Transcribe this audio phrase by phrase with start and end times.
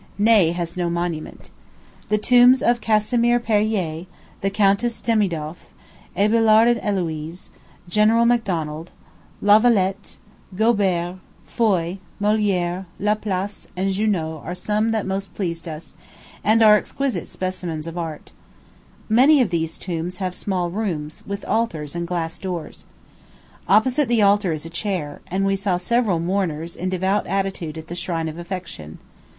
[0.17, 1.51] Ney yet has no monument.
[2.09, 4.07] The tombs of Casimir Perrier,
[4.41, 5.69] the Countess Demidoff,
[6.17, 7.49] Abelard and Héloise,
[7.87, 8.89] General Macdonald,
[9.43, 10.17] Lavalette,
[10.55, 16.09] Gobert, Foy, Molière, Laplace, and Junot are some that pleased us most,
[16.43, 18.31] and are exquisite specimens of art.
[19.07, 22.87] Many of these tombs have small rooms, with altars and glass doors.
[23.67, 27.85] Opposite the altar is a chair, and we saw several mourners in devout attitude at
[27.85, 28.97] the shrine of affection.